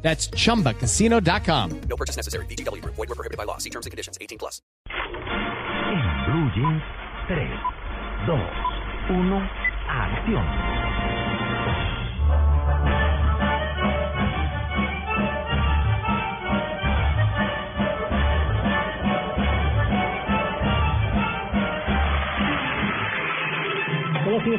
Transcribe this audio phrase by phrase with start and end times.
[0.00, 1.80] That's chumbacasino.com.
[1.88, 2.46] No purchase necessary.
[2.46, 2.82] BGW.
[2.84, 3.58] Void were prohibited by law.
[3.58, 4.16] See terms and conditions.
[4.20, 4.62] 18 plus.
[4.88, 6.82] En Blue Jeans,
[7.28, 7.36] 3,
[8.26, 8.32] 2,
[9.16, 9.50] 1,
[9.88, 10.77] acción.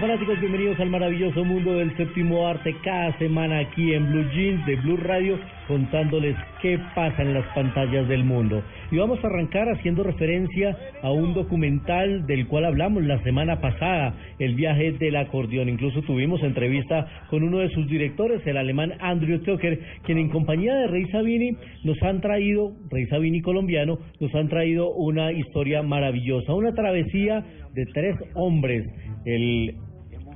[0.10, 4.76] Fanáticos, bienvenidos al maravilloso mundo del séptimo arte cada semana aquí en Blue Jeans de
[4.78, 8.64] Blue Radio contándoles qué pasa en las pantallas del mundo.
[8.90, 14.16] Y vamos a arrancar haciendo referencia a un documental del cual hablamos la semana pasada,
[14.40, 15.70] El viaje del acordeón.
[15.70, 20.74] Incluso tuvimos entrevista con uno de sus directores, el alemán Andrew Tucker, quien en compañía
[20.74, 21.52] de Rey Sabini
[21.84, 27.86] nos han traído, Rey Sabini colombiano, nos han traído una historia maravillosa, una travesía de
[27.94, 28.88] tres hombres,
[29.26, 29.76] el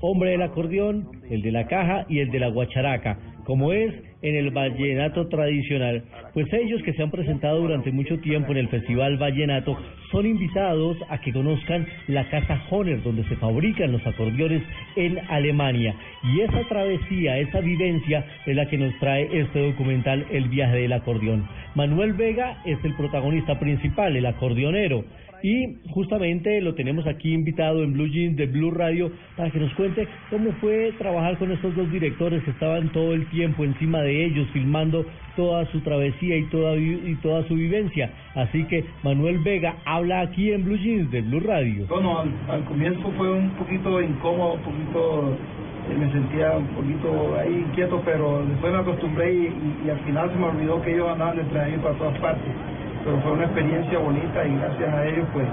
[0.06, 3.94] hombre del acordeón, el de la caja y el de la guacharaca, como es
[4.24, 6.04] en el vallenato tradicional.
[6.34, 9.78] Pues ellos que se han presentado durante mucho tiempo en el Festival Vallenato
[10.12, 14.64] son invitados a que conozcan la casa Honer, donde se fabrican los acordeones
[14.96, 15.96] en Alemania.
[16.24, 20.94] Y esa travesía, esa vivencia es la que nos trae este documental El viaje del
[20.94, 21.48] acordeón.
[21.76, 25.04] Manuel Vega es el protagonista principal, el acordeonero
[25.44, 29.74] y justamente lo tenemos aquí invitado en Blue Jeans de Blue Radio para que nos
[29.74, 34.13] cuente cómo fue trabajar con estos dos directores que estaban todo el tiempo encima de
[34.14, 38.10] ellos filmando toda su travesía y toda y toda su vivencia.
[38.36, 41.86] Así que Manuel Vega habla aquí en Blue Jeans de Blue Radio.
[41.90, 45.38] Bueno, al, al comienzo fue un poquito incómodo, un poquito
[45.90, 50.00] eh, me sentía un poquito ahí inquieto, pero después me acostumbré y, y- y al
[50.02, 52.52] final se me olvidó que ellos andaban detrás de mí para todas partes.
[53.04, 55.48] Pero fue una experiencia bonita y gracias a ellos pues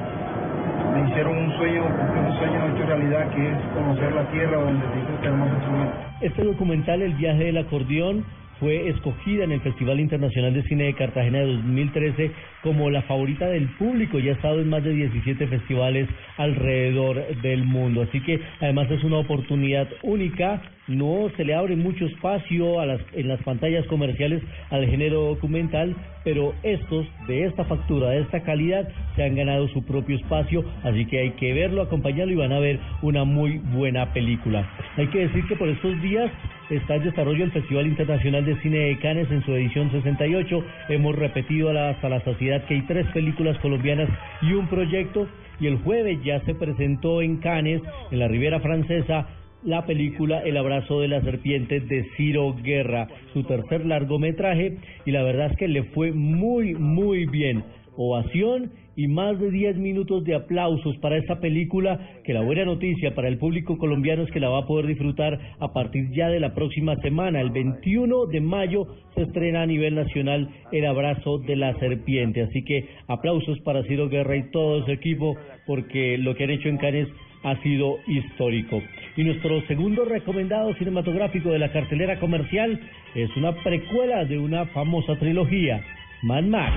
[0.95, 5.01] me hicieron un sueño, un sueño hecho realidad que es conocer la tierra donde se
[5.01, 5.93] hizo este hermoso instrumento.
[6.21, 8.25] Este documental, El viaje del acordeón,
[8.61, 12.31] fue escogida en el Festival Internacional de Cine de Cartagena de 2013
[12.63, 17.65] como la favorita del público y ha estado en más de 17 festivales alrededor del
[17.65, 18.03] mundo.
[18.03, 23.01] Así que además es una oportunidad única, no se le abre mucho espacio a las,
[23.13, 28.89] en las pantallas comerciales al género documental, pero estos de esta factura, de esta calidad,
[29.15, 32.59] se han ganado su propio espacio, así que hay que verlo, acompañarlo y van a
[32.59, 34.69] ver una muy buena película.
[34.97, 36.31] Hay que decir que por estos días
[36.69, 40.65] está en desarrollo el Festival Internacional de Cine de Cannes en su edición 68.
[40.89, 44.09] Hemos repetido hasta la saciedad que hay tres películas colombianas
[44.43, 45.29] y un proyecto.
[45.61, 49.27] Y el jueves ya se presentó en Cannes, en la Ribera Francesa,
[49.63, 54.79] la película El abrazo de la serpiente de Ciro Guerra, su tercer largometraje.
[55.05, 57.65] Y la verdad es que le fue muy, muy bien.
[57.97, 63.15] Ovación y más de 10 minutos de aplausos para esta película, que la buena noticia
[63.15, 66.41] para el público colombiano es que la va a poder disfrutar a partir ya de
[66.41, 67.41] la próxima semana.
[67.41, 72.43] El 21 de mayo se estrena a nivel nacional El abrazo de la serpiente.
[72.43, 76.69] Así que aplausos para Ciro Guerra y todo su equipo, porque lo que han hecho
[76.69, 77.09] en Cannes
[77.43, 78.83] ha sido histórico.
[79.17, 82.81] Y nuestro segundo recomendado cinematográfico de la cartelera comercial
[83.15, 85.83] es una precuela de una famosa trilogía,
[86.23, 86.75] Mad Max.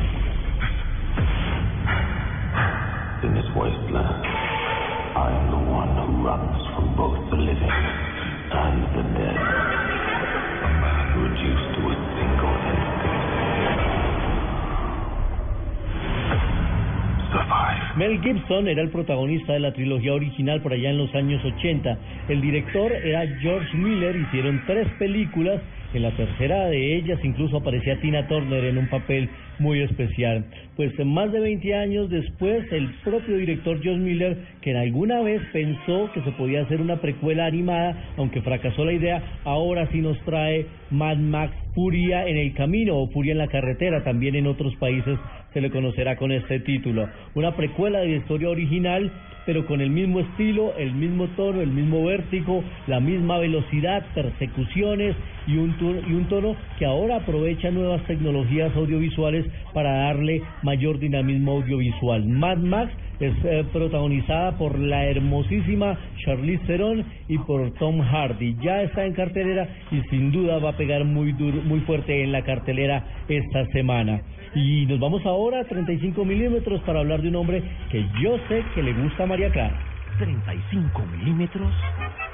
[17.95, 21.95] Mel Gibson era el protagonista de la trilogía original por allá en los años 80.
[22.27, 25.61] El director era George Miller, hicieron tres películas.
[25.93, 30.45] En la tercera de ellas incluso aparecía Tina Turner en un papel muy especial.
[30.75, 35.41] Pues más de 20 años después, el propio director George Miller, que en alguna vez
[35.51, 40.19] pensó que se podía hacer una precuela animada, aunque fracasó la idea, ahora sí nos
[40.25, 44.75] trae Mad Max Furia en el camino o Furia en la carretera, también en otros
[44.75, 45.17] países
[45.53, 47.07] se le conocerá con este título.
[47.35, 49.11] Una precuela de historia original,
[49.45, 55.15] pero con el mismo estilo, el mismo tono, el mismo vértigo, la misma velocidad, persecuciones
[55.47, 55.75] y un,
[56.07, 59.42] y un tono que ahora aprovecha nuevas tecnologías audiovisuales
[59.73, 62.25] para darle mayor dinamismo audiovisual.
[62.25, 68.55] Mad Max Es eh, protagonizada por la hermosísima Charlize Theron y por Tom Hardy.
[68.61, 72.31] Ya está en cartelera y sin duda va a pegar muy duro, muy fuerte en
[72.31, 74.21] la cartelera esta semana.
[74.55, 78.63] Y nos vamos ahora a 35 milímetros para hablar de un hombre que yo sé
[78.75, 79.79] que le gusta a María Clara.
[80.19, 81.73] 35 milímetros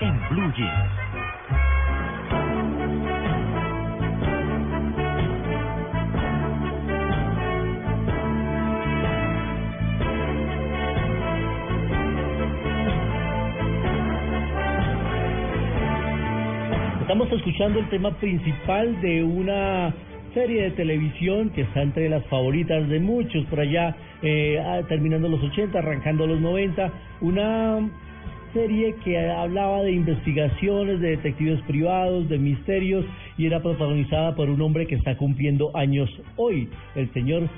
[0.01, 1.08] en Blue Jeans.
[17.09, 19.91] Estamos escuchando el tema principal de una
[20.35, 25.41] serie de televisión que está entre las favoritas de muchos por allá, eh, terminando los
[25.41, 27.89] 80, arrancando los 90, una
[28.53, 33.03] serie que hablaba de investigaciones, de detectives privados, de misterios
[33.39, 37.49] y era protagonizada por un hombre que está cumpliendo años hoy, el señor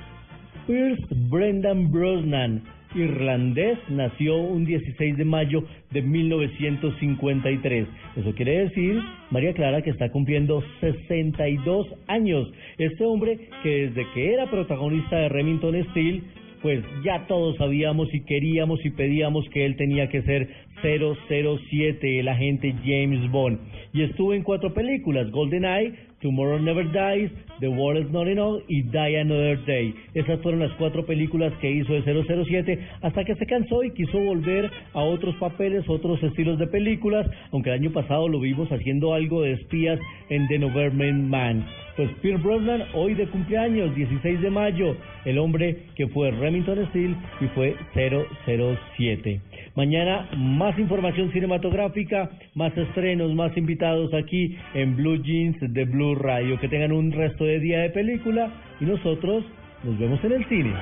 [0.66, 2.62] Pierce Brendan Brosnan,
[2.94, 7.86] irlandés, nació un 16 de mayo de 1953.
[8.16, 9.00] Eso quiere decir,
[9.30, 12.52] María Clara, que está cumpliendo 62 años.
[12.78, 16.22] Este hombre que desde que era protagonista de Remington Steel,
[16.62, 20.48] pues ya todos sabíamos y queríamos y pedíamos que él tenía que ser
[20.80, 23.58] 007, el agente James Bond.
[23.92, 25.92] Y estuvo en cuatro películas, GoldenEye,
[26.22, 27.30] Tomorrow Never Dies,
[27.60, 29.94] The World Is Not Enough y Die Another Day.
[30.14, 34.18] Esas fueron las cuatro películas que hizo de 007 hasta que se cansó y quiso
[34.18, 39.14] volver a otros papeles, otros estilos de películas, aunque el año pasado lo vimos haciendo
[39.14, 39.98] algo de espías
[40.30, 41.66] en The November Man.
[41.96, 44.96] Pues Pierce Brosnan, hoy de cumpleaños, 16 de mayo,
[45.26, 49.40] el hombre que fue Remington Steel y fue 007.
[49.74, 56.58] Mañana más información cinematográfica, más estrenos, más invitados aquí en Blue Jeans de Blue Radio.
[56.60, 58.50] Que tengan un resto de día de película
[58.80, 59.44] y nosotros
[59.84, 60.74] nos vemos en el cine.